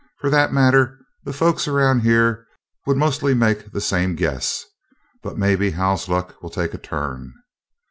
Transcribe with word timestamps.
"For 0.17 0.31
that 0.31 0.51
matter, 0.51 0.97
the 1.25 1.31
folks 1.31 1.67
around 1.67 1.99
here 1.99 2.47
would 2.87 2.97
mostly 2.97 3.35
make 3.35 3.71
the 3.71 3.79
same 3.79 4.15
guess. 4.15 4.65
But 5.21 5.37
maybe 5.37 5.69
Hal's 5.69 6.09
luck 6.09 6.41
will 6.41 6.49
take 6.49 6.73
a 6.73 6.79
turn." 6.79 7.35